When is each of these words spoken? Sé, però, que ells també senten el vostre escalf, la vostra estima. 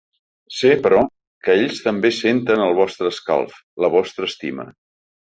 Sé, 0.59 0.71
però, 0.87 1.01
que 1.43 1.57
ells 1.57 1.83
també 1.89 2.13
senten 2.21 2.65
el 2.71 2.75
vostre 2.83 3.15
escalf, 3.17 3.63
la 3.87 3.95
vostra 3.99 4.31
estima. 4.35 4.71